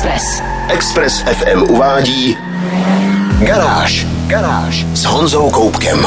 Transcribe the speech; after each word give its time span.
Express. 0.00 0.42
Express 0.68 1.20
FM 1.20 1.62
uvádí 1.62 2.36
Garáž. 3.38 4.06
Garáž 4.26 4.86
s 4.94 5.04
Honzou 5.04 5.50
Koupkem. 5.50 6.06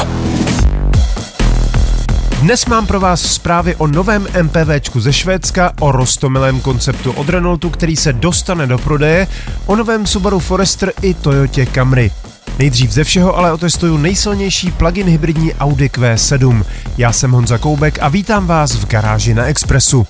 Dnes 2.42 2.66
mám 2.66 2.86
pro 2.86 3.00
vás 3.00 3.20
zprávy 3.20 3.76
o 3.76 3.86
novém 3.86 4.26
MPVčku 4.42 5.00
ze 5.00 5.12
Švédska, 5.12 5.72
o 5.80 5.92
rostomilém 5.92 6.60
konceptu 6.60 7.12
od 7.12 7.28
Renaultu, 7.28 7.70
který 7.70 7.96
se 7.96 8.12
dostane 8.12 8.66
do 8.66 8.78
prodeje, 8.78 9.26
o 9.66 9.76
novém 9.76 10.06
Subaru 10.06 10.38
Forester 10.38 10.92
i 11.02 11.14
Toyotě 11.14 11.66
Camry. 11.66 12.10
Nejdřív 12.58 12.92
ze 12.92 13.04
všeho 13.04 13.36
ale 13.38 13.52
otestuju 13.52 13.96
nejsilnější 13.96 14.70
plug-in 14.70 15.06
hybridní 15.06 15.54
Audi 15.54 15.86
Q7. 15.86 16.64
Já 16.98 17.12
jsem 17.12 17.30
Honza 17.30 17.58
Koubek 17.58 17.98
a 18.02 18.08
vítám 18.08 18.46
vás 18.46 18.72
v 18.72 18.86
garáži 18.86 19.34
na 19.34 19.44
Expressu. 19.44 20.06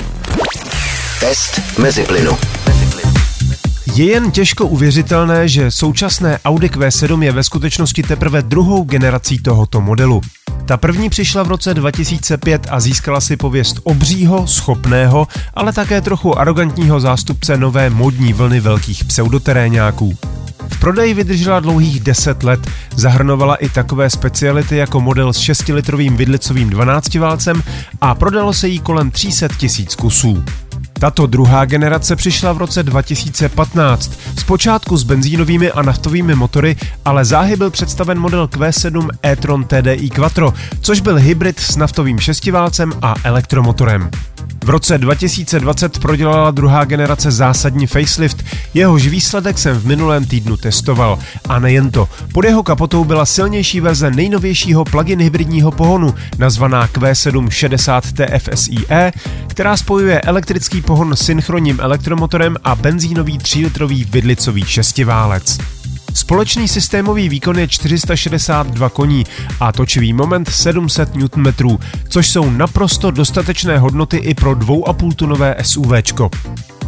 Test 1.20 1.78
mezi 1.78 2.02
plynu. 2.02 2.38
Je 3.96 4.04
jen 4.04 4.30
těžko 4.30 4.66
uvěřitelné, 4.66 5.48
že 5.48 5.70
současné 5.70 6.38
Audi 6.44 6.66
Q7 6.66 7.22
je 7.22 7.32
ve 7.32 7.42
skutečnosti 7.42 8.02
teprve 8.02 8.42
druhou 8.42 8.84
generací 8.84 9.38
tohoto 9.38 9.80
modelu. 9.80 10.20
Ta 10.66 10.76
první 10.76 11.10
přišla 11.10 11.42
v 11.42 11.48
roce 11.48 11.74
2005 11.74 12.66
a 12.70 12.80
získala 12.80 13.20
si 13.20 13.36
pověst 13.36 13.80
obřího, 13.82 14.46
schopného, 14.46 15.28
ale 15.54 15.72
také 15.72 16.00
trochu 16.00 16.38
arrogantního 16.38 17.00
zástupce 17.00 17.56
nové 17.56 17.90
modní 17.90 18.32
vlny 18.32 18.60
velkých 18.60 19.04
pseudoterénáků. 19.04 20.16
V 20.68 20.80
prodeji 20.80 21.14
vydržela 21.14 21.60
dlouhých 21.60 22.00
10 22.00 22.42
let, 22.42 22.70
zahrnovala 22.96 23.54
i 23.54 23.68
takové 23.68 24.10
speciality 24.10 24.76
jako 24.76 25.00
model 25.00 25.32
s 25.32 25.38
6-litrovým 25.38 26.16
vidlicovým 26.16 26.70
12 26.70 27.14
válcem 27.14 27.62
a 28.00 28.14
prodalo 28.14 28.52
se 28.52 28.68
jí 28.68 28.78
kolem 28.78 29.10
300 29.10 29.48
tisíc 29.48 29.94
kusů. 29.94 30.44
Tato 31.04 31.26
druhá 31.26 31.64
generace 31.64 32.16
přišla 32.16 32.52
v 32.52 32.58
roce 32.58 32.82
2015, 32.82 34.12
zpočátku 34.38 34.96
s 34.96 35.04
benzínovými 35.04 35.70
a 35.70 35.82
naftovými 35.82 36.34
motory, 36.34 36.76
ale 37.04 37.24
záhy 37.24 37.56
byl 37.56 37.70
představen 37.70 38.18
model 38.18 38.46
Q7 38.46 39.08
e-tron 39.22 39.64
TDI 39.64 40.10
Quattro, 40.10 40.54
což 40.80 41.00
byl 41.00 41.16
hybrid 41.16 41.60
s 41.60 41.76
naftovým 41.76 42.18
šestiválcem 42.18 42.92
a 43.02 43.14
elektromotorem. 43.24 44.10
V 44.64 44.70
roce 44.70 44.98
2020 44.98 45.98
prodělala 45.98 46.50
druhá 46.50 46.84
generace 46.84 47.30
zásadní 47.30 47.86
facelift, 47.86 48.44
jehož 48.74 49.06
výsledek 49.06 49.58
jsem 49.58 49.76
v 49.76 49.86
minulém 49.86 50.24
týdnu 50.24 50.56
testoval. 50.56 51.18
A 51.48 51.58
nejen 51.58 51.90
to, 51.90 52.08
pod 52.32 52.44
jeho 52.44 52.62
kapotou 52.62 53.04
byla 53.04 53.26
silnější 53.26 53.80
verze 53.80 54.10
nejnovějšího 54.10 54.84
plug-in 54.84 55.20
hybridního 55.20 55.70
pohonu, 55.70 56.14
nazvaná 56.38 56.86
Q7 56.86 57.50
60 57.50 58.04
TFSIe, 58.12 59.12
která 59.46 59.76
spojuje 59.76 60.20
elektrický 60.20 60.82
pohon 60.82 61.16
s 61.16 61.24
synchronním 61.24 61.80
elektromotorem 61.80 62.56
a 62.64 62.74
benzínový 62.74 63.38
3-litrový 63.38 64.04
vidlicový 64.04 64.64
šestiválec. 64.64 65.58
Společný 66.14 66.68
systémový 66.68 67.28
výkon 67.28 67.58
je 67.58 67.68
462 67.68 68.88
koní 68.88 69.24
a 69.60 69.72
točivý 69.72 70.12
moment 70.12 70.48
700 70.50 71.14
Nm, 71.14 71.78
což 72.08 72.28
jsou 72.28 72.50
naprosto 72.50 73.10
dostatečné 73.10 73.78
hodnoty 73.78 74.16
i 74.16 74.34
pro 74.34 74.52
2,5 74.52 75.14
tunové 75.14 75.56
SUVčko. 75.62 76.30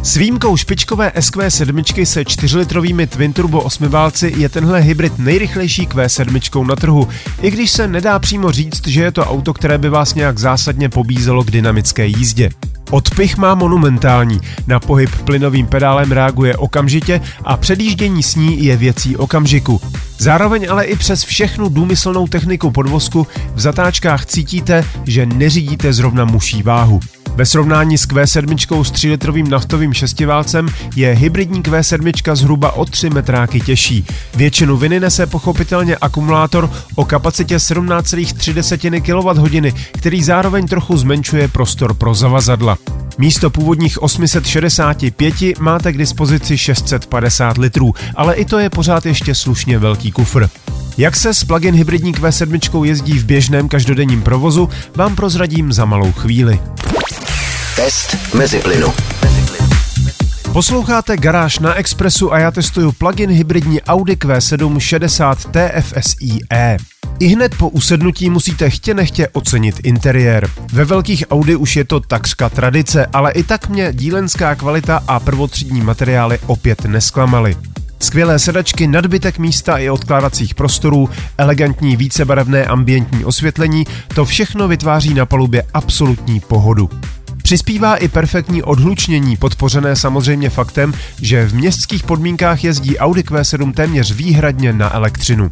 S 0.03 0.15
výjimkou 0.15 0.57
špičkové 0.57 1.11
SQ7 1.15 2.03
se 2.03 2.21
4-litrovými 2.21 3.07
twin 3.07 3.33
turbo 3.33 3.61
8 3.61 3.87
válci 3.87 4.33
je 4.37 4.49
tenhle 4.49 4.81
hybrid 4.81 5.19
nejrychlejší 5.19 5.87
Q7 5.87 6.67
na 6.67 6.75
trhu, 6.75 7.07
i 7.41 7.51
když 7.51 7.71
se 7.71 7.87
nedá 7.87 8.19
přímo 8.19 8.51
říct, 8.51 8.87
že 8.87 9.03
je 9.03 9.11
to 9.11 9.25
auto, 9.25 9.53
které 9.53 9.77
by 9.77 9.89
vás 9.89 10.13
nějak 10.13 10.37
zásadně 10.37 10.89
pobízelo 10.89 11.43
k 11.43 11.51
dynamické 11.51 12.05
jízdě. 12.05 12.49
Odpich 12.91 13.37
má 13.37 13.55
monumentální, 13.55 14.41
na 14.67 14.79
pohyb 14.79 15.09
plynovým 15.23 15.67
pedálem 15.67 16.11
reaguje 16.11 16.57
okamžitě 16.57 17.21
a 17.43 17.57
předjíždění 17.57 18.23
s 18.23 18.35
ní 18.35 18.65
je 18.65 18.77
věcí 18.77 19.17
okamžiku. 19.17 19.81
Zároveň 20.19 20.67
ale 20.69 20.85
i 20.85 20.95
přes 20.95 21.23
všechnu 21.23 21.69
důmyslnou 21.69 22.27
techniku 22.27 22.71
podvozku 22.71 23.27
v 23.55 23.59
zatáčkách 23.59 24.25
cítíte, 24.25 24.85
že 25.03 25.25
neřídíte 25.25 25.93
zrovna 25.93 26.25
muší 26.25 26.63
váhu. 26.63 26.99
Ve 27.35 27.45
srovnání 27.45 27.97
s 27.97 28.07
Q7 28.07 28.83
s 28.83 28.91
3-litrovým 28.91 29.49
naftovým 29.49 29.93
šestiválcem 29.93 30.67
je 30.95 31.13
hybridní 31.13 31.63
Q7 31.63 32.35
zhruba 32.35 32.71
o 32.71 32.85
3 32.85 33.09
metráky 33.09 33.61
těžší. 33.61 34.05
Většinu 34.35 34.77
viny 34.77 34.99
nese 34.99 35.25
pochopitelně 35.25 35.95
akumulátor 35.95 36.71
o 36.95 37.05
kapacitě 37.05 37.57
17,3 37.57 39.01
kWh, 39.01 39.81
který 39.91 40.23
zároveň 40.23 40.67
trochu 40.67 40.97
zmenšuje 40.97 41.47
prostor 41.47 41.93
pro 41.93 42.13
zavazadla. 42.13 42.77
Místo 43.17 43.49
původních 43.49 44.03
865 44.03 45.59
máte 45.59 45.93
k 45.93 45.97
dispozici 45.97 46.57
650 46.57 47.57
litrů, 47.57 47.93
ale 48.15 48.35
i 48.35 48.45
to 48.45 48.59
je 48.59 48.69
pořád 48.69 49.05
ještě 49.05 49.35
slušně 49.35 49.79
velký 49.79 50.11
kufr. 50.11 50.49
Jak 50.97 51.15
se 51.15 51.33
s 51.33 51.43
plug-in 51.43 51.75
hybridní 51.75 52.13
Q7 52.13 52.83
jezdí 52.83 53.19
v 53.19 53.25
běžném 53.25 53.69
každodenním 53.69 54.21
provozu, 54.21 54.69
vám 54.95 55.15
prozradím 55.15 55.73
za 55.73 55.85
malou 55.85 56.11
chvíli. 56.11 56.59
Test 57.75 58.33
mezi 58.33 58.59
plynu. 58.59 58.93
Posloucháte 60.53 61.17
Garáž 61.17 61.59
na 61.59 61.73
Expressu 61.73 62.33
a 62.33 62.39
já 62.39 62.51
testuju 62.51 62.91
plug-in 62.91 63.29
hybridní 63.29 63.81
Audi 63.81 64.13
Q7 64.13 64.79
60 64.79 65.37
TFSIe. 65.51 66.77
I 67.19 67.27
hned 67.27 67.55
po 67.55 67.69
usednutí 67.69 68.29
musíte 68.29 68.69
chtě 68.69 68.93
nechtě 68.93 69.27
ocenit 69.27 69.75
interiér. 69.83 70.49
Ve 70.73 70.85
velkých 70.85 71.23
Audi 71.29 71.55
už 71.55 71.75
je 71.75 71.83
to 71.85 71.99
takřka 71.99 72.49
tradice, 72.49 73.05
ale 73.13 73.31
i 73.31 73.43
tak 73.43 73.69
mě 73.69 73.93
dílenská 73.93 74.55
kvalita 74.55 75.03
a 75.07 75.19
prvotřídní 75.19 75.81
materiály 75.81 76.39
opět 76.45 76.85
nesklamaly. 76.85 77.55
Skvělé 77.99 78.39
sedačky, 78.39 78.87
nadbytek 78.87 79.39
místa 79.39 79.77
i 79.77 79.89
odkládacích 79.89 80.55
prostorů, 80.55 81.09
elegantní 81.37 81.95
vícebarevné 81.95 82.65
ambientní 82.65 83.25
osvětlení, 83.25 83.85
to 84.15 84.25
všechno 84.25 84.67
vytváří 84.67 85.13
na 85.13 85.25
palubě 85.25 85.63
absolutní 85.73 86.39
pohodu. 86.39 86.89
Přispívá 87.47 87.95
i 87.95 88.07
perfektní 88.07 88.63
odhlučnění, 88.63 89.37
podpořené 89.37 89.95
samozřejmě 89.95 90.49
faktem, 90.49 90.93
že 91.21 91.45
v 91.45 91.53
městských 91.53 92.03
podmínkách 92.03 92.63
jezdí 92.63 92.97
Audi 92.97 93.21
Q7 93.21 93.73
téměř 93.73 94.11
výhradně 94.11 94.73
na 94.73 94.95
elektřinu. 94.95 95.51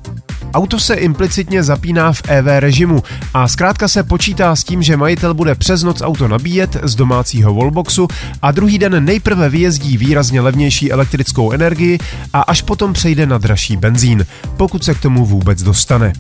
Auto 0.54 0.80
se 0.80 0.94
implicitně 0.94 1.64
zapíná 1.64 2.14
v 2.14 2.22
EV 2.28 2.46
režimu 2.60 3.04
a 3.34 3.48
zkrátka 3.48 3.88
se 3.88 4.04
počítá 4.04 4.56
s 4.56 4.64
tím, 4.64 4.84
že 4.84 4.98
majitel 4.98 5.34
bude 5.34 5.56
přes 5.56 5.84
noc 5.84 6.02
auto 6.02 6.28
nabíjet 6.28 6.78
z 6.84 6.96
domácího 6.96 7.54
wallboxu 7.54 8.08
a 8.42 8.52
druhý 8.52 8.78
den 8.78 9.06
nejprve 9.06 9.50
vyjezdí 9.50 9.98
výrazně 9.98 10.42
levnější 10.42 10.92
elektrickou 10.92 11.52
energii 11.52 12.00
a 12.34 12.42
až 12.42 12.62
potom 12.62 12.94
přejde 12.94 13.26
na 13.26 13.38
dražší 13.38 13.78
benzín, 13.78 14.26
pokud 14.58 14.84
se 14.84 14.94
k 14.94 15.02
tomu 15.02 15.26
vůbec 15.26 15.64
dostane. 15.64 16.14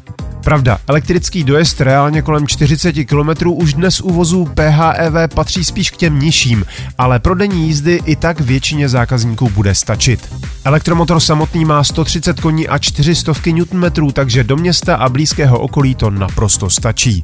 Pravda, 0.46 0.78
elektrický 0.88 1.44
dojezd 1.44 1.82
reálně 1.82 2.22
kolem 2.22 2.48
40 2.48 2.94
km 3.06 3.50
už 3.50 3.74
dnes 3.74 4.02
u 4.02 4.14
vozů 4.14 4.46
PHEV 4.46 5.34
patří 5.34 5.64
spíš 5.64 5.92
k 5.92 5.98
těm 5.98 6.20
nižším, 6.20 6.66
ale 6.98 7.20
pro 7.20 7.36
denní 7.36 7.68
jízdy 7.68 8.02
i 8.06 8.16
tak 8.16 8.42
většině 8.42 8.90
zákazníků 8.90 9.50
bude 9.50 9.76
stačit. 9.76 10.34
Elektromotor 10.64 11.20
samotný 11.20 11.66
má 11.66 11.84
130 11.84 12.40
koní 12.40 12.68
a 12.68 12.78
400 12.78 13.34
Nm, 13.74 14.12
takže 14.14 14.44
do 14.44 14.56
města 14.56 14.96
a 14.96 15.10
blízkého 15.10 15.60
okolí 15.60 15.96
to 15.96 16.10
naprosto 16.10 16.70
stačí. 16.70 17.24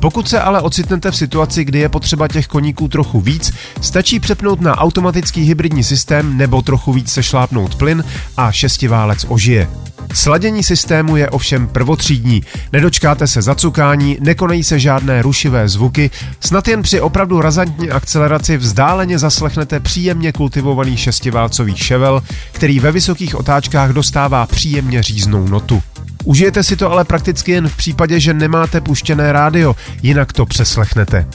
Pokud 0.00 0.28
se 0.28 0.40
ale 0.40 0.60
ocitnete 0.60 1.10
v 1.10 1.16
situaci, 1.16 1.64
kdy 1.64 1.78
je 1.78 1.88
potřeba 1.88 2.28
těch 2.28 2.46
koníků 2.46 2.88
trochu 2.88 3.20
víc, 3.20 3.52
stačí 3.80 4.20
přepnout 4.20 4.60
na 4.60 4.78
automatický 4.78 5.42
hybridní 5.42 5.84
systém 5.84 6.36
nebo 6.36 6.62
trochu 6.62 6.92
víc 6.92 7.12
sešlápnout 7.12 7.74
plyn 7.74 8.04
a 8.36 8.52
šestiválec 8.52 9.26
ožije. 9.28 9.68
Sladění 10.16 10.62
systému 10.62 11.16
je 11.16 11.30
ovšem 11.30 11.66
prvotřídní, 11.66 12.42
nedočkáte 12.72 13.26
se 13.26 13.42
zacukání, 13.42 14.18
nekonají 14.20 14.62
se 14.62 14.78
žádné 14.78 15.22
rušivé 15.22 15.68
zvuky, 15.68 16.10
snad 16.40 16.68
jen 16.68 16.82
při 16.82 17.00
opravdu 17.00 17.40
razantní 17.40 17.90
akceleraci 17.90 18.56
vzdáleně 18.56 19.18
zaslechnete 19.18 19.80
příjemně 19.80 20.32
kultivovaný 20.32 20.96
šestiválcový 20.96 21.76
ševel, 21.76 22.22
který 22.52 22.80
ve 22.80 22.92
vysokých 22.92 23.34
otáčkách 23.34 23.90
dostává 23.90 24.46
příjemně 24.46 25.02
říznou 25.02 25.48
notu. 25.48 25.82
Užijete 26.24 26.62
si 26.62 26.76
to 26.76 26.92
ale 26.92 27.04
prakticky 27.04 27.52
jen 27.52 27.68
v 27.68 27.76
případě, 27.76 28.20
že 28.20 28.34
nemáte 28.34 28.80
puštěné 28.80 29.32
rádio, 29.32 29.76
jinak 30.02 30.32
to 30.32 30.46
přeslechnete. 30.46 31.26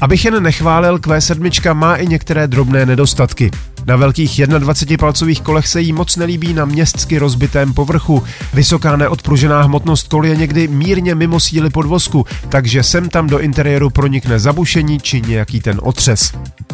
Abych 0.00 0.24
jen 0.24 0.42
nechválil, 0.42 0.96
Q7 0.96 1.74
má 1.74 1.96
i 1.96 2.06
některé 2.06 2.46
drobné 2.46 2.86
nedostatky. 2.86 3.50
Na 3.86 3.96
velkých 3.96 4.40
21-palcových 4.40 5.42
kolech 5.42 5.66
se 5.66 5.80
jí 5.80 5.92
moc 5.92 6.16
nelíbí 6.16 6.54
na 6.54 6.64
městsky 6.64 7.18
rozbitém 7.18 7.74
povrchu. 7.74 8.22
Vysoká 8.54 8.96
neodpružená 8.96 9.62
hmotnost 9.62 10.08
kol 10.08 10.26
je 10.26 10.36
někdy 10.36 10.68
mírně 10.68 11.14
mimo 11.14 11.40
síly 11.40 11.70
podvozku, 11.70 12.26
takže 12.48 12.82
sem 12.82 13.08
tam 13.08 13.26
do 13.26 13.38
interiéru 13.38 13.90
pronikne 13.90 14.38
zabušení 14.38 15.00
či 15.00 15.20
nějaký 15.20 15.60
ten 15.60 15.80
otřes. 15.82 16.32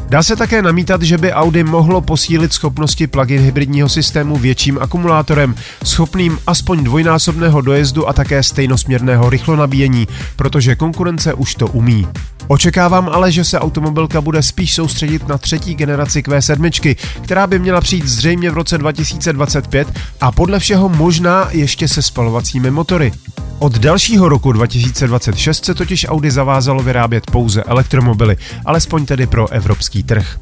Dá 0.08 0.22
se 0.22 0.37
také 0.37 0.62
namítat, 0.62 1.02
že 1.02 1.19
by 1.19 1.32
Audi 1.32 1.64
mohlo 1.64 2.00
posílit 2.00 2.52
schopnosti 2.52 3.06
plug-in 3.06 3.43
hybridního 3.43 3.88
systému 3.88 4.37
větším 4.37 4.78
akumulátorem, 4.81 5.54
schopným 5.84 6.38
aspoň 6.46 6.84
dvojnásobného 6.84 7.61
dojezdu 7.61 8.08
a 8.08 8.12
také 8.12 8.43
stejnosměrného 8.43 9.31
rychlonabíjení, 9.31 10.08
protože 10.37 10.76
konkurence 10.76 11.34
už 11.34 11.54
to 11.54 11.66
umí. 11.66 12.06
Očekávám 12.50 13.08
ale, 13.08 13.32
že 13.32 13.44
se 13.44 13.61
automobilka 13.61 14.20
bude 14.20 14.43
spíš 14.43 14.75
soustředit 14.75 15.28
na 15.28 15.38
třetí 15.38 15.75
generaci 15.75 16.22
Q7, 16.22 16.96
která 17.23 17.47
by 17.47 17.59
měla 17.59 17.81
přijít 17.81 18.09
zřejmě 18.09 18.50
v 18.50 18.55
roce 18.55 18.79
2025 18.79 19.89
a 20.21 20.33
podle 20.33 20.59
všeho 20.59 20.89
možná 20.89 21.49
ještě 21.50 21.89
se 21.89 22.03
spalovacími 22.03 22.71
motory. 22.71 23.12
Od 23.59 23.79
dalšího 23.79 24.29
roku 24.29 24.53
2026 24.53 25.65
se 25.65 25.75
totiž 25.75 26.06
Audi 26.09 26.31
zavázalo 26.31 26.83
vyrábět 26.83 27.31
pouze 27.31 27.62
elektromobily, 27.62 28.37
alespoň 28.65 29.06
tedy 29.06 29.27
pro 29.27 29.49
evropský 29.49 30.03
trh. 30.03 30.39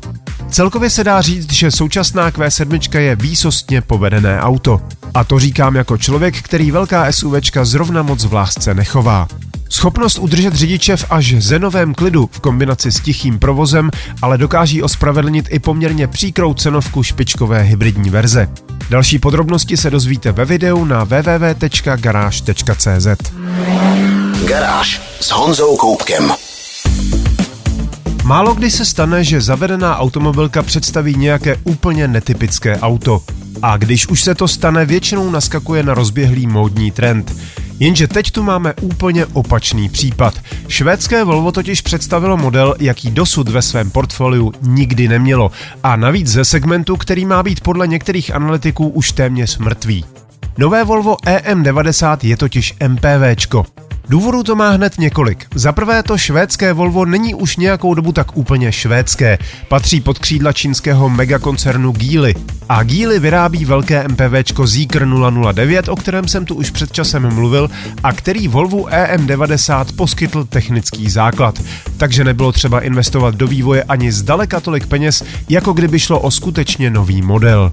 Celkově 0.50 0.90
se 0.90 1.04
dá 1.04 1.20
říct, 1.20 1.52
že 1.52 1.70
současná 1.70 2.30
Q7 2.30 2.98
je 2.98 3.16
výsostně 3.16 3.80
povedené 3.80 4.40
auto. 4.40 4.80
A 5.14 5.24
to 5.24 5.38
říkám 5.38 5.76
jako 5.76 5.98
člověk, 5.98 6.42
který 6.42 6.70
velká 6.70 7.12
SUVčka 7.12 7.64
zrovna 7.64 8.02
moc 8.02 8.24
v 8.24 8.32
lásce 8.32 8.74
nechová. 8.74 9.28
Schopnost 9.68 10.18
udržet 10.18 10.54
řidiče 10.54 10.96
v 10.96 11.06
až 11.10 11.34
zenovém 11.38 11.94
klidu 11.94 12.28
v 12.32 12.40
kombinaci 12.40 12.92
s 12.92 13.00
tichým 13.00 13.38
provozem 13.38 13.90
ale 14.22 14.38
dokáží 14.38 14.82
ospravedlnit 14.82 15.46
i 15.50 15.58
poměrně 15.58 16.06
příkrou 16.06 16.54
cenovku 16.54 17.02
špičkové 17.02 17.62
hybridní 17.62 18.10
verze. 18.10 18.48
Další 18.90 19.18
podrobnosti 19.18 19.76
se 19.76 19.90
dozvíte 19.90 20.32
ve 20.32 20.44
videu 20.44 20.84
na 20.84 21.04
www.garage.cz. 21.04 22.26
Garáž 24.46 25.02
s 25.20 25.30
Honzou 25.30 25.76
Koupkem. 25.76 26.32
Málo 28.24 28.54
kdy 28.54 28.70
se 28.70 28.84
stane, 28.84 29.24
že 29.24 29.40
zavedená 29.40 29.98
automobilka 29.98 30.62
představí 30.62 31.14
nějaké 31.16 31.56
úplně 31.64 32.08
netypické 32.08 32.80
auto. 32.80 33.22
A 33.62 33.76
když 33.76 34.06
už 34.06 34.22
se 34.22 34.34
to 34.34 34.48
stane, 34.48 34.84
většinou 34.84 35.30
naskakuje 35.30 35.82
na 35.82 35.94
rozběhlý 35.94 36.46
módní 36.46 36.90
trend. 36.90 37.36
Jenže 37.80 38.08
teď 38.08 38.30
tu 38.30 38.42
máme 38.42 38.74
úplně 38.80 39.26
opačný 39.26 39.88
případ. 39.88 40.34
Švédské 40.68 41.24
Volvo 41.24 41.52
totiž 41.52 41.80
představilo 41.80 42.36
model, 42.36 42.74
jaký 42.78 43.10
dosud 43.10 43.48
ve 43.48 43.62
svém 43.62 43.90
portfoliu 43.90 44.52
nikdy 44.62 45.08
nemělo. 45.08 45.50
A 45.82 45.96
navíc 45.96 46.28
ze 46.28 46.44
segmentu, 46.44 46.96
který 46.96 47.26
má 47.26 47.42
být 47.42 47.60
podle 47.60 47.86
některých 47.86 48.34
analytiků 48.34 48.88
už 48.88 49.12
téměř 49.12 49.58
mrtvý. 49.58 50.04
Nové 50.58 50.84
Volvo 50.84 51.14
EM90 51.14 52.18
je 52.22 52.36
totiž 52.36 52.74
MPVčko. 52.88 53.66
Důvodů 54.08 54.42
to 54.42 54.56
má 54.56 54.70
hned 54.70 54.98
několik. 54.98 55.46
Za 55.54 55.72
prvé 55.72 56.02
to 56.02 56.18
švédské 56.18 56.72
Volvo 56.72 57.04
není 57.04 57.34
už 57.34 57.56
nějakou 57.56 57.94
dobu 57.94 58.12
tak 58.12 58.36
úplně 58.36 58.72
švédské. 58.72 59.38
Patří 59.68 60.00
pod 60.00 60.18
křídla 60.18 60.52
čínského 60.52 61.08
megakoncernu 61.08 61.92
Geely. 61.92 62.34
A 62.68 62.82
Geely 62.82 63.18
vyrábí 63.18 63.64
velké 63.64 64.08
MPVčko 64.08 64.66
Zeekr 64.66 65.06
009, 65.52 65.88
o 65.88 65.96
kterém 65.96 66.28
jsem 66.28 66.44
tu 66.44 66.54
už 66.54 66.70
před 66.70 66.92
časem 66.92 67.34
mluvil 67.34 67.70
a 68.02 68.12
který 68.12 68.48
Volvo 68.48 68.84
EM90 68.84 69.86
poskytl 69.96 70.44
technický 70.44 71.10
základ. 71.10 71.62
Takže 71.96 72.24
nebylo 72.24 72.52
třeba 72.52 72.80
investovat 72.80 73.34
do 73.34 73.46
vývoje 73.46 73.82
ani 73.82 74.12
zdaleka 74.12 74.60
tolik 74.60 74.86
peněz, 74.86 75.24
jako 75.48 75.72
kdyby 75.72 75.98
šlo 75.98 76.20
o 76.20 76.30
skutečně 76.30 76.90
nový 76.90 77.22
model. 77.22 77.72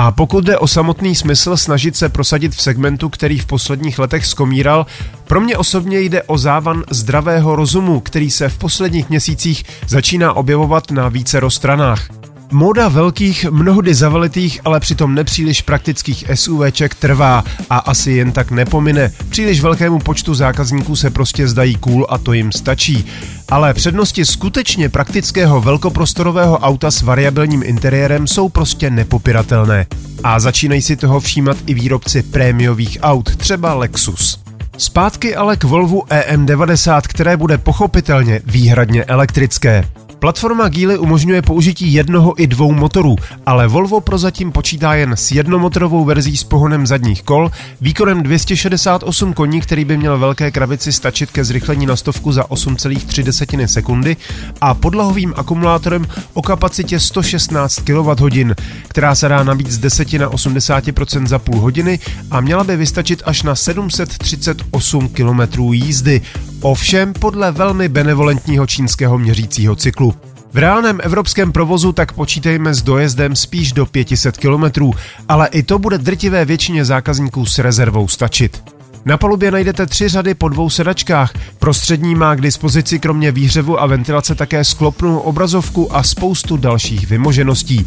A 0.00 0.10
pokud 0.10 0.44
jde 0.44 0.58
o 0.58 0.66
samotný 0.66 1.14
smysl 1.14 1.56
snažit 1.56 1.96
se 1.96 2.08
prosadit 2.08 2.54
v 2.54 2.62
segmentu, 2.62 3.08
který 3.08 3.38
v 3.38 3.46
posledních 3.46 3.98
letech 3.98 4.26
skomíral, 4.26 4.86
pro 5.24 5.40
mě 5.40 5.56
osobně 5.56 6.00
jde 6.00 6.22
o 6.22 6.38
závan 6.38 6.84
zdravého 6.90 7.56
rozumu, 7.56 8.00
který 8.00 8.30
se 8.30 8.48
v 8.48 8.58
posledních 8.58 9.08
měsících 9.08 9.64
začíná 9.86 10.32
objevovat 10.32 10.90
na 10.90 11.08
více 11.08 11.40
stranách. 11.48 12.08
Móda 12.52 12.88
velkých, 12.88 13.44
mnohdy 13.50 13.94
zavalitých, 13.94 14.60
ale 14.64 14.80
přitom 14.80 15.14
nepříliš 15.14 15.62
praktických 15.62 16.24
SUVček 16.34 16.94
trvá 16.94 17.44
a 17.70 17.78
asi 17.78 18.12
jen 18.12 18.32
tak 18.32 18.50
nepomine. 18.50 19.12
Příliš 19.28 19.60
velkému 19.60 19.98
počtu 19.98 20.34
zákazníků 20.34 20.96
se 20.96 21.10
prostě 21.10 21.48
zdají 21.48 21.74
cool 21.74 22.06
a 22.08 22.18
to 22.18 22.32
jim 22.32 22.52
stačí. 22.52 23.06
Ale 23.48 23.74
přednosti 23.74 24.24
skutečně 24.24 24.88
praktického 24.88 25.60
velkoprostorového 25.60 26.58
auta 26.58 26.90
s 26.90 27.02
variabilním 27.02 27.62
interiérem 27.62 28.26
jsou 28.26 28.48
prostě 28.48 28.90
nepopiratelné. 28.90 29.86
A 30.24 30.40
začínají 30.40 30.82
si 30.82 30.96
toho 30.96 31.20
všímat 31.20 31.56
i 31.66 31.74
výrobci 31.74 32.22
prémiových 32.22 32.98
aut, 33.02 33.36
třeba 33.36 33.74
Lexus. 33.74 34.40
Zpátky 34.78 35.36
ale 35.36 35.56
k 35.56 35.64
Volvu 35.64 36.02
EM90, 36.10 37.00
které 37.08 37.36
bude 37.36 37.58
pochopitelně 37.58 38.40
výhradně 38.44 39.04
elektrické. 39.04 39.84
Platforma 40.18 40.68
Geely 40.68 40.98
umožňuje 40.98 41.42
použití 41.42 41.92
jednoho 41.92 42.42
i 42.42 42.46
dvou 42.46 42.72
motorů, 42.72 43.16
ale 43.46 43.68
Volvo 43.68 44.00
prozatím 44.00 44.52
počítá 44.52 44.94
jen 44.94 45.12
s 45.12 45.30
jednomotorovou 45.32 46.04
verzí 46.04 46.36
s 46.36 46.44
pohonem 46.44 46.86
zadních 46.86 47.22
kol, 47.22 47.50
výkonem 47.80 48.22
268 48.22 49.32
koní, 49.32 49.60
který 49.60 49.84
by 49.84 49.96
měl 49.96 50.18
velké 50.18 50.50
krabici 50.50 50.92
stačit 50.92 51.30
ke 51.30 51.44
zrychlení 51.44 51.86
na 51.86 51.96
stovku 51.96 52.32
za 52.32 52.42
8,3 52.42 53.66
sekundy 53.66 54.16
a 54.60 54.74
podlahovým 54.74 55.34
akumulátorem 55.36 56.06
o 56.34 56.42
kapacitě 56.42 57.00
116 57.00 57.80
kWh, 57.80 58.54
která 58.88 59.14
se 59.14 59.28
dá 59.28 59.44
nabít 59.44 59.70
z 59.70 59.78
10 59.78 60.12
na 60.12 60.30
80% 60.30 61.26
za 61.26 61.38
půl 61.38 61.60
hodiny 61.60 61.98
a 62.30 62.40
měla 62.40 62.64
by 62.64 62.76
vystačit 62.76 63.22
až 63.24 63.42
na 63.42 63.54
738 63.54 65.08
km 65.08 65.62
jízdy. 65.72 66.22
Ovšem 66.60 67.12
podle 67.12 67.52
velmi 67.52 67.88
benevolentního 67.88 68.66
čínského 68.66 69.18
měřícího 69.18 69.76
cyklu. 69.76 70.14
V 70.52 70.58
reálném 70.58 71.00
evropském 71.02 71.52
provozu 71.52 71.92
tak 71.92 72.12
počítejme 72.12 72.74
s 72.74 72.82
dojezdem 72.82 73.36
spíš 73.36 73.72
do 73.72 73.86
500 73.86 74.36
km, 74.36 74.90
ale 75.28 75.48
i 75.48 75.62
to 75.62 75.78
bude 75.78 75.98
drtivé 75.98 76.44
většině 76.44 76.84
zákazníků 76.84 77.46
s 77.46 77.58
rezervou 77.58 78.08
stačit. 78.08 78.62
Na 79.04 79.16
palubě 79.16 79.50
najdete 79.50 79.86
tři 79.86 80.08
řady 80.08 80.34
po 80.34 80.48
dvou 80.48 80.70
sedačkách. 80.70 81.32
Prostřední 81.58 82.14
má 82.14 82.34
k 82.34 82.40
dispozici 82.40 82.98
kromě 82.98 83.32
výhřevu 83.32 83.80
a 83.80 83.86
ventilace 83.86 84.34
také 84.34 84.64
sklopnou 84.64 85.18
obrazovku 85.18 85.96
a 85.96 86.02
spoustu 86.02 86.56
dalších 86.56 87.08
vymožeností. 87.08 87.86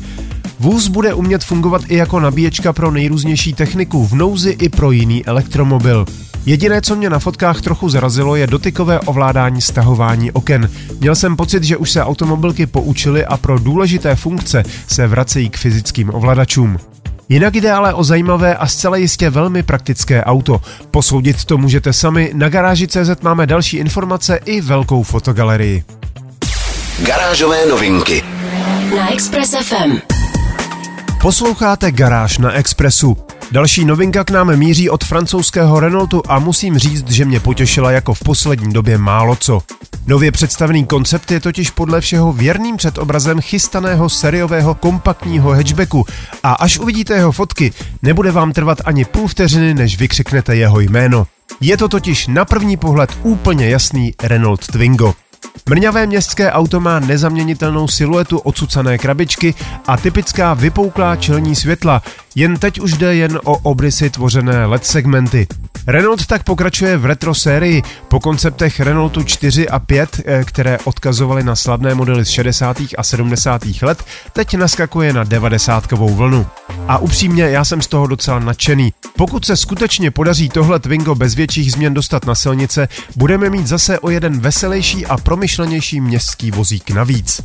Vůz 0.59 0.87
bude 0.87 1.13
umět 1.13 1.43
fungovat 1.43 1.81
i 1.87 1.95
jako 1.95 2.19
nabíječka 2.19 2.73
pro 2.73 2.91
nejrůznější 2.91 3.53
techniku 3.53 4.07
v 4.07 4.13
nouzi 4.13 4.49
i 4.49 4.69
pro 4.69 4.91
jiný 4.91 5.25
elektromobil. 5.25 6.05
Jediné, 6.45 6.81
co 6.81 6.95
mě 6.95 7.09
na 7.09 7.19
fotkách 7.19 7.61
trochu 7.61 7.89
zarazilo, 7.89 8.35
je 8.35 8.47
dotykové 8.47 8.99
ovládání 8.99 9.61
stahování 9.61 10.31
oken. 10.31 10.69
Měl 10.99 11.15
jsem 11.15 11.35
pocit, 11.35 11.63
že 11.63 11.77
už 11.77 11.91
se 11.91 12.03
automobilky 12.03 12.65
poučily 12.65 13.25
a 13.25 13.37
pro 13.37 13.59
důležité 13.59 14.15
funkce 14.15 14.63
se 14.87 15.07
vracejí 15.07 15.49
k 15.49 15.57
fyzickým 15.57 16.13
ovladačům. 16.13 16.77
Jinak 17.29 17.55
jde 17.55 17.71
ale 17.71 17.93
o 17.93 18.03
zajímavé 18.03 18.55
a 18.55 18.67
zcela 18.67 18.97
jistě 18.97 19.29
velmi 19.29 19.63
praktické 19.63 20.23
auto. 20.23 20.61
Posoudit 20.91 21.45
to 21.45 21.57
můžete 21.57 21.93
sami, 21.93 22.31
na 22.33 22.49
garáži 22.49 22.87
CZ 22.87 23.21
máme 23.21 23.47
další 23.47 23.77
informace 23.77 24.39
i 24.45 24.61
velkou 24.61 25.03
fotogalerii. 25.03 25.83
Garážové 27.05 27.65
novinky 27.65 28.23
Na 28.97 29.13
Express 29.13 29.55
FM. 29.61 29.97
Posloucháte 31.21 31.91
Garáž 31.91 32.37
na 32.37 32.51
Expressu. 32.51 33.17
Další 33.51 33.85
novinka 33.85 34.23
k 34.23 34.29
nám 34.29 34.55
míří 34.55 34.89
od 34.89 35.03
francouzského 35.03 35.79
Renaultu 35.79 36.21
a 36.27 36.39
musím 36.39 36.77
říct, 36.77 37.11
že 37.11 37.25
mě 37.25 37.39
potěšila 37.39 37.91
jako 37.91 38.13
v 38.13 38.19
poslední 38.19 38.73
době 38.73 38.97
málo 38.97 39.35
co. 39.35 39.61
Nově 40.07 40.31
představený 40.31 40.85
koncept 40.85 41.31
je 41.31 41.39
totiž 41.39 41.69
podle 41.69 42.01
všeho 42.01 42.33
věrným 42.33 42.77
předobrazem 42.77 43.41
chystaného 43.41 44.09
seriového 44.09 44.75
kompaktního 44.75 45.51
hatchbacku 45.51 46.05
a 46.43 46.53
až 46.53 46.79
uvidíte 46.79 47.13
jeho 47.13 47.31
fotky, 47.31 47.73
nebude 48.01 48.31
vám 48.31 48.53
trvat 48.53 48.77
ani 48.85 49.05
půl 49.05 49.27
vteřiny, 49.27 49.73
než 49.73 49.97
vykřiknete 49.97 50.55
jeho 50.55 50.79
jméno. 50.79 51.27
Je 51.61 51.77
to 51.77 51.87
totiž 51.87 52.27
na 52.27 52.45
první 52.45 52.77
pohled 52.77 53.17
úplně 53.23 53.69
jasný 53.69 54.13
Renault 54.23 54.67
Twingo. 54.67 55.15
Mrňavé 55.69 56.07
městské 56.07 56.51
auto 56.51 56.79
má 56.79 56.99
nezaměnitelnou 56.99 57.87
siluetu 57.87 58.37
ocucané 58.37 58.97
krabičky 58.97 59.53
a 59.87 59.97
typická 59.97 60.53
vypouklá 60.53 61.15
čelní 61.15 61.55
světla, 61.55 62.01
jen 62.35 62.57
teď 62.57 62.79
už 62.79 62.93
jde 62.93 63.15
jen 63.15 63.39
o 63.43 63.57
obrysy 63.57 64.09
tvořené 64.09 64.65
LED 64.65 64.85
segmenty. 64.85 65.47
Renault 65.87 66.25
tak 66.25 66.43
pokračuje 66.43 66.97
v 66.97 67.05
retro 67.05 67.35
sérii 67.35 67.83
po 68.07 68.19
konceptech 68.19 68.79
Renaultu 68.79 69.23
4 69.23 69.69
a 69.69 69.79
5, 69.79 70.21
eh, 70.25 70.43
které 70.43 70.77
odkazovaly 70.83 71.43
na 71.43 71.55
slavné 71.55 71.95
modely 71.95 72.25
z 72.25 72.29
60. 72.29 72.77
a 72.97 73.03
70. 73.03 73.81
let, 73.81 74.03
teď 74.33 74.55
naskakuje 74.55 75.13
na 75.13 75.23
90. 75.23 75.91
vlnu. 75.91 76.45
A 76.87 76.97
upřímně, 76.97 77.43
já 77.43 77.65
jsem 77.65 77.81
z 77.81 77.87
toho 77.87 78.07
docela 78.07 78.39
nadšený. 78.39 78.93
Pokud 79.17 79.45
se 79.45 79.57
skutečně 79.57 80.11
podaří 80.11 80.49
tohle 80.49 80.79
Twingo 80.79 81.15
bez 81.15 81.35
větších 81.35 81.71
změn 81.71 81.93
dostat 81.93 82.25
na 82.25 82.35
silnice, 82.35 82.87
budeme 83.15 83.49
mít 83.49 83.67
zase 83.67 83.99
o 83.99 84.09
jeden 84.09 84.39
veselější 84.39 85.05
a 85.05 85.17
promyšlenější 85.17 86.01
městský 86.01 86.51
vozík 86.51 86.91
navíc. 86.91 87.41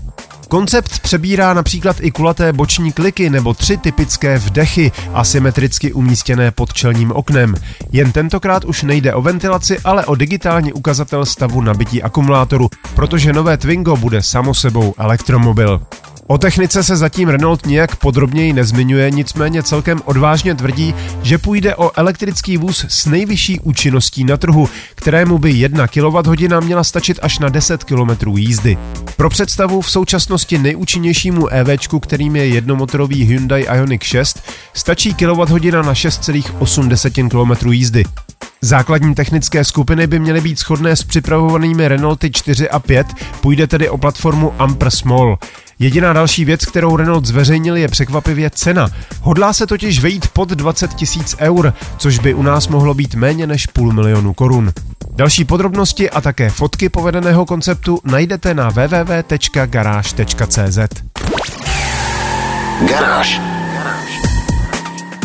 Koncept 0.49 0.99
přebírá 0.99 1.55
například 1.55 1.97
i 2.01 2.11
kulaté 2.11 2.53
boční 2.53 2.93
kliky 2.93 3.31
nebo 3.31 3.55
tři 3.55 3.77
typické 3.77 4.39
vdechy, 4.39 4.93
asymetricky 5.15 5.93
umístěné 5.93 6.51
pod 6.51 6.73
čelním 6.73 7.13
oknem. 7.13 7.55
Jen 7.93 8.13
tentokrát 8.13 8.65
už 8.65 8.83
nejde 8.83 9.15
o 9.15 9.23
ventilaci, 9.23 9.79
ale 9.85 10.07
o 10.07 10.15
digitální 10.15 10.73
ukazatel 10.73 11.27
stavu 11.27 11.61
nabití 11.61 12.03
akumulátoru, 12.03 12.71
protože 12.95 13.33
nové 13.33 13.57
Twingo 13.57 13.97
bude 13.97 14.23
samo 14.23 14.55
sebou 14.55 14.95
elektromobil. 14.99 15.81
O 16.29 16.39
technice 16.39 16.83
se 16.83 16.97
zatím 16.97 17.29
Renault 17.29 17.67
nijak 17.67 17.97
podrobněji 17.97 18.53
nezmiňuje, 18.53 19.11
nicméně 19.11 19.63
celkem 19.63 20.03
odvážně 20.05 20.55
tvrdí, 20.55 20.95
že 21.23 21.39
půjde 21.39 21.77
o 21.77 21.91
elektrický 21.99 22.57
vůz 22.57 22.85
s 22.89 23.07
nejvyšší 23.07 23.61
účinností 23.61 24.25
na 24.25 24.37
trhu, 24.37 24.69
kterému 24.95 25.39
by 25.39 25.51
1 25.51 25.87
kWh 25.87 26.61
měla 26.61 26.85
stačit 26.85 27.19
až 27.23 27.39
na 27.39 27.49
10 27.49 27.85
km 27.85 28.37
jízdy. 28.37 28.79
Pro 29.17 29.31
představu 29.31 29.81
v 29.81 29.91
současnosti 29.91 30.59
nejúčinnějšímu 30.59 31.49
EV, 31.49 31.69
kterým 32.01 32.37
je 32.37 32.47
jednomotorový 32.47 33.25
Hyundai 33.25 33.67
Ioniq 33.75 34.03
6, 34.03 34.43
stačí 34.75 35.15
kWh 35.15 35.73
na 35.73 35.93
6,8 35.95 37.29
km 37.29 37.73
jízdy. 37.73 38.05
Základní 38.61 39.15
technické 39.15 39.65
skupiny 39.65 40.07
by 40.07 40.19
měly 40.19 40.41
být 40.41 40.59
shodné 40.59 40.97
s 40.97 41.05
připravovanými 41.05 41.89
Renaulty 41.89 42.31
4 42.31 42.71
a 42.71 42.79
5, 42.79 43.07
půjde 43.41 43.67
tedy 43.67 43.89
o 43.89 43.99
platformu 43.99 44.53
Ampere 44.59 44.91
Small. 44.91 45.39
Jediná 45.79 46.13
další 46.13 46.45
věc, 46.45 46.65
kterou 46.65 46.97
Renault 46.97 47.27
zveřejnil, 47.27 47.77
je 47.77 47.89
překvapivě 47.89 48.51
cena. 48.51 48.89
Hodlá 49.21 49.53
se 49.53 49.67
totiž 49.67 50.01
vejít 50.01 50.29
pod 50.29 50.49
20 50.49 50.95
tisíc 50.95 51.37
eur, 51.39 51.75
což 51.99 52.19
by 52.19 52.35
u 52.35 52.43
nás 52.43 52.69
mohlo 52.69 52.95
být 52.95 53.15
méně 53.15 53.47
než 53.47 53.67
půl 53.67 53.93
milionu 53.93 54.35
korun. 54.35 54.73
Další 55.11 55.45
podrobnosti 55.45 56.11
a 56.11 56.21
také 56.21 56.51
fotky 56.51 56.89
povedeného 56.89 57.47
konceptu 57.47 58.01
najdete 58.05 58.55
na 58.55 58.69
www.garage.cz. 58.69 59.59
Garáž. 62.89 63.41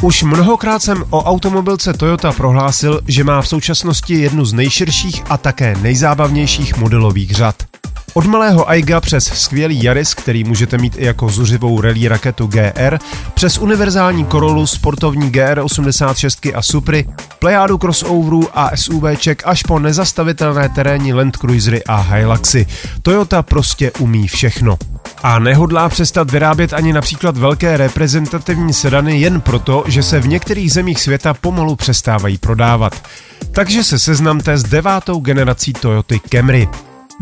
Už 0.02 0.24
mnohokrát 0.24 0.82
jsem 0.84 1.04
o 1.10 1.24
automobilce 1.24 1.94
Toyota 1.94 2.32
prohlásil, 2.32 3.02
že 3.08 3.24
má 3.24 3.42
v 3.42 3.48
současnosti 3.48 4.14
jednu 4.14 4.46
z 4.46 4.54
nejširších 4.54 5.24
a 5.30 5.38
také 5.38 5.76
nejzábavnějších 5.82 6.78
modelových 6.78 7.32
řad. 7.32 7.71
Od 8.14 8.26
malého 8.26 8.70
Aiga 8.70 9.02
přes 9.02 9.24
skvělý 9.24 9.84
Yaris, 9.84 10.14
který 10.14 10.44
můžete 10.44 10.78
mít 10.78 10.96
i 10.98 11.06
jako 11.06 11.30
zuřivou 11.30 11.82
rally 11.82 12.08
raketu 12.08 12.48
GR, 12.48 12.98
přes 13.34 13.58
univerzální 13.58 14.26
Corollu, 14.26 14.68
sportovní 14.68 15.32
GR86 15.32 16.52
a 16.56 16.62
Supry, 16.62 17.06
plejádu 17.40 17.78
crossoverů 17.78 18.50
a 18.54 18.72
SUVček 18.76 19.44
až 19.46 19.64
po 19.64 19.80
nezastavitelné 19.80 20.70
terénní 20.70 21.14
Land 21.14 21.38
Cruisery 21.38 21.84
a 21.84 21.96
Hiluxy. 21.96 22.68
Toyota 23.02 23.44
prostě 23.44 23.92
umí 23.92 24.28
všechno. 24.28 24.78
A 25.24 25.40
nehodlá 25.40 25.90
přestat 25.90 26.32
vyrábět 26.32 26.74
ani 26.74 26.94
například 26.94 27.38
velké 27.38 27.78
reprezentativní 27.78 28.74
sedany 28.74 29.20
jen 29.20 29.42
proto, 29.42 29.84
že 29.88 30.04
se 30.04 30.20
v 30.20 30.28
některých 30.28 30.74
zemích 30.74 31.00
světa 31.00 31.34
pomalu 31.34 31.76
přestávají 31.76 32.38
prodávat. 32.38 33.04
Takže 33.52 33.84
se 33.84 34.00
seznamte 34.00 34.58
s 34.58 34.64
devátou 34.64 35.20
generací 35.20 35.74
Toyoty 35.74 36.20
Camry. 36.30 36.68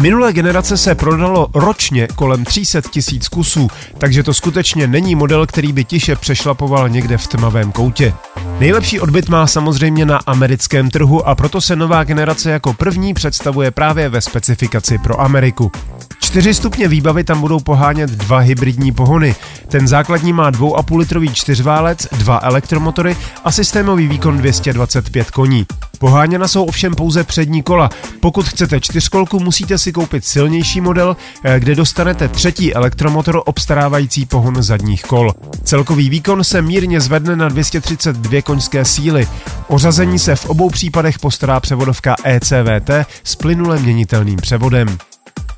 Minulé 0.02 0.34
generace 0.34 0.78
se 0.78 0.96
prodalo 0.96 1.50
ročně 1.54 2.08
kolem 2.16 2.46
300 2.46 2.82
tisíc 2.82 3.28
kusů, 3.28 3.68
takže 3.98 4.24
to 4.24 4.34
skutečně 4.34 4.88
není 4.88 5.16
model, 5.16 5.48
který 5.48 5.74
by 5.74 5.84
tiše 5.84 6.16
přešlapoval 6.16 6.90
někde 6.90 7.18
v 7.18 7.28
tmavém 7.28 7.72
koutě. 7.72 8.14
Nejlepší 8.60 9.00
odbyt 9.00 9.30
má 9.30 9.48
samozřejmě 9.48 10.06
na 10.06 10.18
americkém 10.18 10.90
trhu 10.90 11.28
a 11.28 11.36
proto 11.36 11.62
se 11.62 11.76
nová 11.76 12.04
generace 12.04 12.52
jako 12.52 12.74
první 12.74 13.14
představuje 13.14 13.72
právě 13.72 14.10
ve 14.10 14.22
specifikaci 14.22 14.98
pro 14.98 15.22
Ameriku. 15.22 15.72
Čtyři 16.22 16.54
stupně 16.54 16.88
výbavy 16.88 17.24
tam 17.24 17.42
budou 17.42 17.60
pohánět 17.60 18.10
dva 18.10 18.38
hybridní 18.38 18.92
pohony. 18.92 19.36
Ten 19.68 19.88
základní 19.88 20.34
má 20.34 20.52
2,5 20.52 20.98
litrový 20.98 21.34
čtyřválec, 21.34 22.08
dva 22.12 22.40
elektromotory 22.44 23.18
a 23.44 23.52
systémový 23.52 24.08
výkon 24.08 24.38
225 24.38 25.32
koní. 25.32 25.66
Poháněna 26.00 26.48
jsou 26.48 26.64
ovšem 26.64 26.96
pouze 26.96 27.24
přední 27.24 27.64
kola. 27.64 27.90
Pokud 28.20 28.48
chcete 28.48 28.80
čtyřkolku, 28.82 29.40
musíte 29.40 29.78
si 29.78 29.92
koupit 29.92 30.26
silnější 30.26 30.82
model, 30.82 31.18
eh, 31.44 31.60
kde 31.60 31.76
dostanete 31.76 32.28
třetí 32.28 32.74
elektromotor 32.74 33.42
obstarávající 33.46 34.26
pohon 34.26 34.64
zadních 34.64 35.04
kol. 35.04 35.34
Celkový 35.64 36.10
výkon 36.10 36.44
se 36.44 36.62
mírně 36.62 37.02
zvedne 37.02 37.36
na 37.36 37.50
232 37.50 38.42
koňské 38.42 38.86
síly. 38.86 39.28
Ořazení 39.68 40.20
se 40.20 40.36
v 40.36 40.46
obou 40.46 40.70
případech 40.70 41.20
postará 41.20 41.60
převodovka 41.60 42.16
ECVT 42.24 42.90
s 43.24 43.36
plynule 43.36 43.80
měnitelným 43.80 44.38
převodem. 44.38 44.98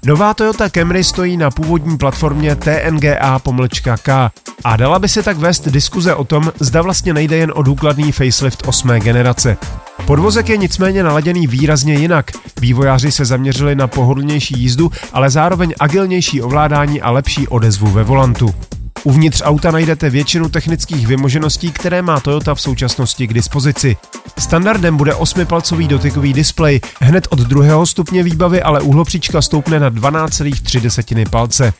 Nová 0.05 0.33
Toyota 0.33 0.69
Camry 0.69 1.03
stojí 1.03 1.37
na 1.37 1.51
původní 1.51 1.97
platformě 1.97 2.55
TNGA-K 2.55 4.31
a 4.63 4.77
dala 4.77 4.99
by 4.99 5.09
se 5.09 5.23
tak 5.23 5.37
vést 5.37 5.67
diskuze 5.67 6.15
o 6.15 6.23
tom, 6.23 6.51
zda 6.59 6.81
vlastně 6.81 7.13
nejde 7.13 7.37
jen 7.37 7.51
o 7.55 7.63
důkladný 7.63 8.11
facelift 8.11 8.67
osmé 8.67 8.99
generace. 8.99 9.57
Podvozek 10.05 10.49
je 10.49 10.57
nicméně 10.57 11.03
naladěný 11.03 11.47
výrazně 11.47 11.93
jinak. 11.93 12.31
Vývojáři 12.61 13.11
se 13.11 13.25
zaměřili 13.25 13.75
na 13.75 13.87
pohodlnější 13.87 14.59
jízdu, 14.59 14.91
ale 15.13 15.29
zároveň 15.29 15.73
agilnější 15.79 16.41
ovládání 16.41 17.01
a 17.01 17.11
lepší 17.11 17.47
odezvu 17.47 17.87
ve 17.87 18.03
volantu. 18.03 18.55
Uvnitř 19.03 19.41
auta 19.45 19.71
najdete 19.71 20.09
většinu 20.09 20.49
technických 20.49 21.07
vymožeností, 21.07 21.71
které 21.71 22.01
má 22.01 22.19
Toyota 22.19 22.55
v 22.55 22.61
současnosti 22.61 23.27
k 23.27 23.33
dispozici. 23.33 23.97
Standardem 24.39 24.97
bude 24.97 25.13
8-palcový 25.13 25.87
dotykový 25.87 26.33
displej, 26.33 26.81
hned 27.01 27.27
od 27.29 27.39
druhého 27.39 27.85
stupně 27.85 28.23
výbavy 28.23 28.61
ale 28.61 28.81
úhlopříčka 28.81 29.41
stoupne 29.41 29.79
na 29.79 29.91
12,3 29.91 31.29
palce. 31.29 31.73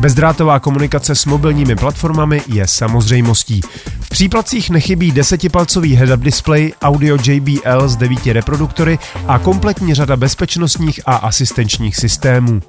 Bezdrátová 0.00 0.60
komunikace 0.60 1.14
s 1.14 1.24
mobilními 1.24 1.76
platformami 1.76 2.42
je 2.46 2.66
samozřejmostí. 2.66 3.60
V 4.00 4.08
příplacích 4.08 4.70
nechybí 4.70 5.12
desetipalcový 5.12 5.98
head-up 5.98 6.20
display, 6.20 6.72
audio 6.82 7.18
JBL 7.24 7.88
s 7.88 7.96
devíti 7.96 8.32
reproduktory 8.32 8.98
a 9.26 9.38
kompletní 9.38 9.94
řada 9.94 10.16
bezpečnostních 10.16 11.00
a 11.06 11.16
asistenčních 11.16 11.96
systémů. 11.96 12.60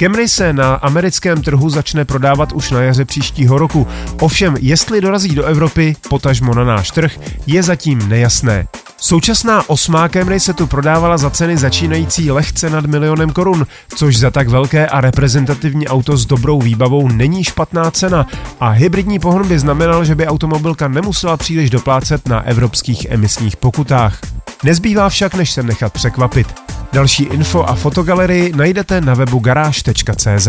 Camry 0.00 0.28
se 0.28 0.52
na 0.52 0.74
americkém 0.74 1.42
trhu 1.42 1.70
začne 1.70 2.04
prodávat 2.04 2.52
už 2.52 2.70
na 2.70 2.82
jaře 2.82 3.04
příštího 3.04 3.58
roku. 3.58 3.86
Ovšem, 4.20 4.56
jestli 4.60 5.00
dorazí 5.00 5.34
do 5.34 5.44
Evropy, 5.44 5.96
potažmo 6.08 6.54
na 6.54 6.64
náš 6.64 6.90
trh, 6.90 7.18
je 7.46 7.62
zatím 7.62 8.08
nejasné. 8.08 8.66
Současná 8.96 9.70
osmá 9.70 10.08
Camry 10.08 10.40
se 10.40 10.54
tu 10.54 10.66
prodávala 10.66 11.18
za 11.18 11.30
ceny 11.30 11.56
začínající 11.56 12.30
lehce 12.30 12.70
nad 12.70 12.86
milionem 12.86 13.30
korun, 13.30 13.66
což 13.96 14.18
za 14.18 14.30
tak 14.30 14.48
velké 14.48 14.86
a 14.86 15.00
reprezentativní 15.00 15.88
auto 15.88 16.16
s 16.16 16.26
dobrou 16.26 16.60
výbavou 16.60 17.08
není 17.08 17.44
špatná 17.44 17.90
cena 17.90 18.26
a 18.60 18.68
hybridní 18.68 19.18
pohon 19.18 19.48
by 19.48 19.58
znamenal, 19.58 20.04
že 20.04 20.14
by 20.14 20.26
automobilka 20.26 20.88
nemusela 20.88 21.36
příliš 21.36 21.70
doplácet 21.70 22.28
na 22.28 22.40
evropských 22.40 23.06
emisních 23.10 23.56
pokutách. 23.56 24.20
Nezbývá 24.64 25.08
však, 25.08 25.34
než 25.34 25.52
se 25.52 25.62
nechat 25.62 25.92
překvapit. 25.92 26.77
Další 26.92 27.24
info 27.24 27.62
a 27.62 27.74
fotogalerii 27.74 28.52
najdete 28.56 29.00
na 29.00 29.14
webu 29.14 29.38
garáž.cz. 29.38 30.48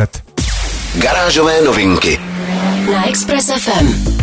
Garážové 0.95 1.61
novinky 1.61 2.19
Na 2.93 3.07
Express 3.09 3.51
FM. 3.51 4.19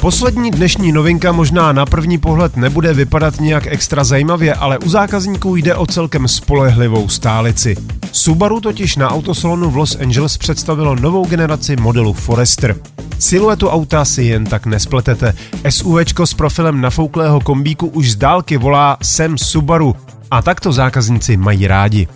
Poslední 0.00 0.50
dnešní 0.50 0.92
novinka 0.92 1.32
možná 1.32 1.72
na 1.72 1.86
první 1.86 2.18
pohled 2.18 2.56
nebude 2.56 2.94
vypadat 2.94 3.40
nějak 3.40 3.66
extra 3.66 4.04
zajímavě, 4.04 4.54
ale 4.54 4.78
u 4.78 4.88
zákazníků 4.88 5.56
jde 5.56 5.74
o 5.74 5.86
celkem 5.86 6.28
spolehlivou 6.28 7.08
stálici. 7.08 7.76
Subaru 8.12 8.60
totiž 8.60 8.96
na 8.96 9.10
autosalonu 9.10 9.70
v 9.70 9.76
Los 9.76 9.96
Angeles 10.00 10.38
představilo 10.38 10.94
novou 10.94 11.26
generaci 11.26 11.76
modelu 11.76 12.12
Forester. 12.12 12.76
Siluetu 13.22 13.68
auta 13.68 14.04
si 14.04 14.22
jen 14.22 14.44
tak 14.44 14.66
nespletete. 14.66 15.34
SUVčko 15.70 16.26
s 16.26 16.34
profilem 16.34 16.80
nafouklého 16.80 17.40
kombíku 17.40 17.86
už 17.86 18.10
z 18.10 18.16
dálky 18.16 18.56
volá 18.56 18.96
Sem 19.02 19.38
Subaru 19.38 19.96
a 20.30 20.42
tak 20.42 20.60
to 20.60 20.72
zákazníci 20.72 21.36
mají 21.36 21.66
rádi. 21.66 22.08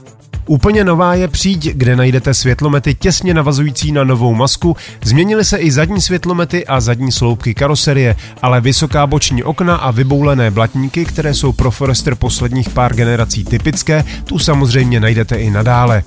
Úplně 0.46 0.84
nová 0.84 1.14
je 1.14 1.28
příď, 1.28 1.70
kde 1.74 1.96
najdete 1.96 2.34
světlomety 2.34 2.94
těsně 2.94 3.34
navazující 3.34 3.92
na 3.92 4.04
novou 4.04 4.34
masku, 4.34 4.76
změnily 5.04 5.44
se 5.44 5.56
i 5.56 5.70
zadní 5.70 6.00
světlomety 6.00 6.66
a 6.66 6.80
zadní 6.80 7.12
sloupky 7.12 7.54
karoserie, 7.54 8.16
ale 8.42 8.60
vysoká 8.60 9.06
boční 9.06 9.42
okna 9.42 9.76
a 9.76 9.90
vyboulené 9.90 10.50
blatníky, 10.50 11.04
které 11.04 11.34
jsou 11.34 11.52
pro 11.52 11.70
Forester 11.70 12.14
posledních 12.14 12.68
pár 12.68 12.94
generací 12.94 13.44
typické, 13.44 14.04
tu 14.24 14.38
samozřejmě 14.38 15.00
najdete 15.00 15.36
i 15.36 15.50
nadále. 15.50 16.02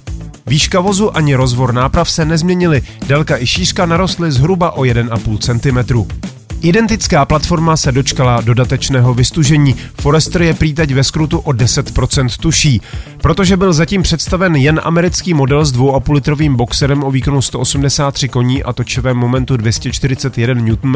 Výška 0.50 0.79
vozu 0.79 1.18
ani 1.18 1.36
rozvor 1.36 1.74
náprav 1.74 2.12
se 2.12 2.25
nezměnily, 2.25 2.82
délka 3.08 3.38
i 3.38 3.48
šířka 3.48 3.86
narostly 3.86 4.32
zhruba 4.32 4.72
o 4.72 4.82
1,5 4.82 5.38
cm. 5.38 6.38
Identická 6.62 7.25
platforma 7.25 7.78
se 7.78 7.92
dočkala 7.92 8.42
dodatečného 8.42 9.13
vystužení. 9.13 9.75
Forester 10.01 10.42
je 10.42 10.54
prý 10.54 10.74
teď 10.74 10.94
ve 10.94 11.04
skrutu 11.04 11.39
o 11.39 11.51
10% 11.51 12.28
tuší. 12.42 12.82
Protože 13.18 13.58
byl 13.58 13.74
zatím 13.74 14.04
představen 14.04 14.56
jen 14.56 14.82
americký 14.84 15.34
model 15.34 15.66
s 15.66 15.74
2,5 15.74 16.13
litrovým 16.13 16.56
boxerem 16.56 17.04
o 17.04 17.12
výkonu 17.12 17.42
183 17.42 18.30
koní 18.30 18.63
a 18.63 18.74
točivém 18.74 19.18
momentu 19.18 19.58
241 19.58 20.54
Nm 20.54 20.96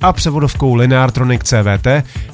a 0.00 0.12
převodovkou 0.12 0.74
Lineartronic 0.74 1.40
CVT, 1.44 1.86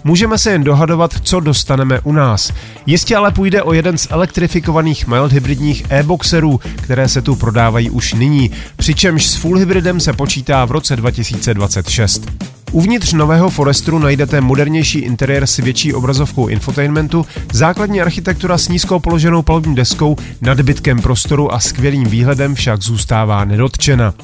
můžeme 0.05 0.39
se 0.39 0.51
jen 0.51 0.65
dohadovat, 0.65 1.15
co 1.23 1.41
dostaneme 1.41 2.01
u 2.01 2.13
nás. 2.13 2.53
Jistě 2.87 3.17
ale 3.17 3.33
půjde 3.33 3.63
o 3.63 3.73
jeden 3.73 3.99
z 3.99 4.07
elektrifikovaných 4.11 5.07
mild 5.07 5.33
hybridních 5.33 5.91
e-boxerů, 5.91 6.61
které 6.77 7.09
se 7.09 7.23
tu 7.23 7.37
prodávají 7.37 7.91
už 7.91 8.15
nyní, 8.15 8.51
přičemž 8.77 9.27
s 9.27 9.35
full 9.37 9.59
hybridem 9.59 10.01
se 10.01 10.13
počítá 10.13 10.65
v 10.65 10.71
roce 10.71 10.97
2026. 10.97 12.31
Uvnitř 12.77 13.13
nového 13.13 13.51
Forestru 13.51 13.99
najdete 13.99 14.41
modernější 14.41 14.99
interiér 14.99 15.47
s 15.47 15.57
větší 15.57 15.95
obrazovkou 15.95 16.47
infotainmentu, 16.49 17.27
základní 17.53 18.01
architektura 18.01 18.59
s 18.59 18.69
nízkou 18.69 19.01
položenou 19.01 19.43
palubní 19.43 19.75
deskou, 19.75 20.17
nadbytkem 20.41 21.03
prostoru 21.03 21.55
a 21.55 21.61
skvělým 21.61 22.05
výhledem 22.05 22.55
však 22.55 22.83
zůstává 22.83 23.45
nedotčena. 23.45 24.15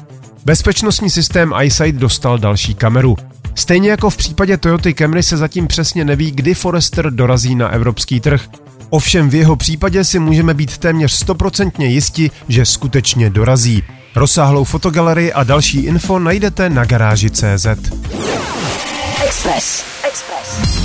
Bezpečnostní 0.45 1.09
systém 1.09 1.53
iSight 1.63 1.95
dostal 1.99 2.37
další 2.37 2.75
kameru. 2.75 3.15
Stejně 3.55 3.89
jako 3.89 4.09
v 4.09 4.17
případě 4.17 4.57
Toyota 4.57 4.89
Camry 4.93 5.23
se 5.23 5.37
zatím 5.37 5.67
přesně 5.67 6.05
neví, 6.05 6.31
kdy 6.31 6.53
Forester 6.53 7.11
dorazí 7.11 7.55
na 7.55 7.69
evropský 7.69 8.19
trh. 8.19 8.47
Ovšem 8.89 9.29
v 9.29 9.35
jeho 9.35 9.55
případě 9.55 10.03
si 10.03 10.19
můžeme 10.19 10.53
být 10.53 10.77
téměř 10.77 11.11
stoprocentně 11.11 11.85
jisti, 11.85 12.31
že 12.47 12.65
skutečně 12.65 13.29
dorazí. 13.29 13.83
Rozsáhlou 14.15 14.63
fotogalerii 14.63 15.33
a 15.33 15.43
další 15.43 15.79
info 15.79 16.19
najdete 16.19 16.69
na 16.69 16.85
garáži.cz. 16.85 17.65
Express. 19.25 19.85
Express. 20.07 20.83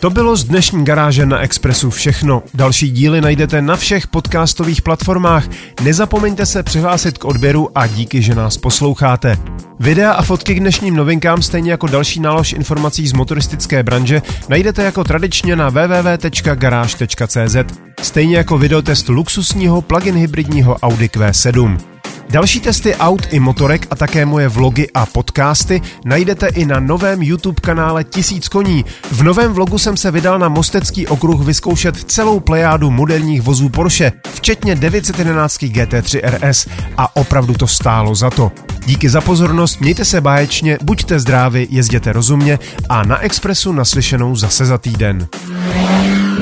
To 0.00 0.10
bylo 0.10 0.36
z 0.36 0.44
dnešní 0.44 0.84
garáže 0.84 1.26
na 1.26 1.38
Expressu 1.38 1.90
všechno. 1.90 2.42
Další 2.54 2.90
díly 2.90 3.20
najdete 3.20 3.62
na 3.62 3.76
všech 3.76 4.06
podcastových 4.06 4.82
platformách. 4.82 5.48
Nezapomeňte 5.82 6.46
se 6.46 6.62
přihlásit 6.62 7.18
k 7.18 7.24
odběru 7.24 7.70
a 7.74 7.86
díky, 7.86 8.22
že 8.22 8.34
nás 8.34 8.56
posloucháte. 8.56 9.38
Videa 9.80 10.12
a 10.12 10.22
fotky 10.22 10.54
k 10.54 10.60
dnešním 10.60 10.96
novinkám, 10.96 11.42
stejně 11.42 11.70
jako 11.70 11.86
další 11.86 12.20
nálož 12.20 12.52
informací 12.52 13.08
z 13.08 13.12
motoristické 13.12 13.82
branže, 13.82 14.22
najdete 14.48 14.82
jako 14.82 15.04
tradičně 15.04 15.56
na 15.56 15.68
www.garage.cz, 15.70 17.56
stejně 18.02 18.36
jako 18.36 18.58
videotest 18.58 19.08
luxusního 19.08 19.82
plug-in 19.82 20.14
hybridního 20.14 20.76
Audi 20.76 21.06
Q7. 21.06 21.95
Další 22.36 22.60
testy 22.60 22.96
aut 22.96 23.26
i 23.30 23.40
motorek 23.40 23.86
a 23.90 23.96
také 23.96 24.26
moje 24.26 24.48
vlogy 24.48 24.86
a 24.94 25.06
podcasty 25.06 25.82
najdete 26.04 26.48
i 26.48 26.66
na 26.66 26.80
novém 26.80 27.22
YouTube 27.22 27.60
kanále 27.60 28.04
Tisíc 28.04 28.48
koní. 28.48 28.84
V 29.10 29.22
novém 29.22 29.52
vlogu 29.52 29.78
jsem 29.78 29.96
se 29.96 30.10
vydal 30.10 30.38
na 30.38 30.48
Mostecký 30.48 31.06
okruh 31.06 31.44
vyzkoušet 31.44 31.96
celou 31.96 32.40
plejádu 32.40 32.90
moderních 32.90 33.42
vozů 33.42 33.68
Porsche, 33.68 34.12
včetně 34.34 34.74
911 34.74 35.62
GT3 35.62 36.20
RS 36.24 36.66
a 36.96 37.16
opravdu 37.16 37.54
to 37.54 37.66
stálo 37.66 38.14
za 38.14 38.30
to. 38.30 38.52
Díky 38.86 39.08
za 39.08 39.20
pozornost, 39.20 39.80
mějte 39.80 40.04
se 40.04 40.20
báječně, 40.20 40.78
buďte 40.82 41.20
zdraví, 41.20 41.66
jezděte 41.70 42.12
rozumně 42.12 42.58
a 42.88 43.02
na 43.02 43.18
Expressu 43.18 43.72
naslyšenou 43.72 44.36
zase 44.36 44.66
za 44.66 44.78
týden. 44.78 45.28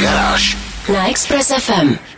Garáž 0.01 0.57
na 0.93 1.09
Express 1.09 1.53
FM. 1.59 2.14